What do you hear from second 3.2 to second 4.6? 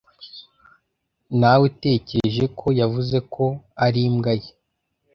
ko ari imbwa ye.